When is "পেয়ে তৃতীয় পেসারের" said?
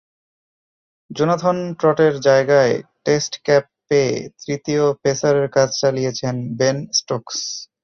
3.87-5.47